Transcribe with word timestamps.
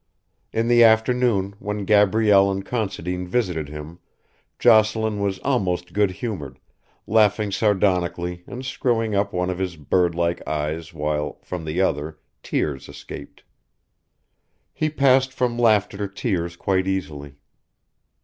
In 0.51 0.67
the 0.67 0.83
afternoon 0.83 1.53
when 1.59 1.85
Gabrielle 1.85 2.49
and 2.49 2.65
Considine 2.65 3.27
visited 3.27 3.69
him 3.69 3.99
Jocelyn 4.57 5.19
was 5.19 5.37
almost 5.45 5.93
good 5.93 6.09
humoured, 6.09 6.57
laughing 7.05 7.51
sardonically 7.51 8.43
and 8.47 8.65
screwing 8.65 9.13
up 9.13 9.31
one 9.31 9.51
of 9.51 9.59
his 9.59 9.75
bird 9.75 10.15
like 10.15 10.41
eyes 10.47 10.91
while, 10.91 11.37
from 11.43 11.65
the 11.65 11.81
other, 11.81 12.17
tears 12.41 12.89
escaped. 12.89 13.43
He 14.73 14.89
passed 14.89 15.31
from 15.33 15.59
laughter 15.59 15.97
to 15.99 16.07
tears 16.07 16.55
quite 16.55 16.87
easily. 16.87 17.35